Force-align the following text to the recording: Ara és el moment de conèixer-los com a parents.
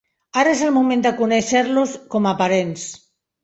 Ara 0.43 0.53
és 0.57 0.63
el 0.67 0.73
moment 0.77 1.03
de 1.07 1.11
conèixer-los 1.21 1.95
com 2.17 2.29
a 2.33 2.35
parents. 2.43 2.91